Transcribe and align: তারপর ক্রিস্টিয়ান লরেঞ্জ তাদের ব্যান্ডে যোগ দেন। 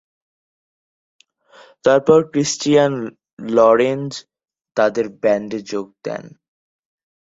তারপর 1.85 2.19
ক্রিস্টিয়ান 2.31 2.93
লরেঞ্জ 3.49 4.09
তাদের 4.77 5.05
ব্যান্ডে 5.21 5.59
যোগ 5.71 5.87
দেন। 6.05 6.23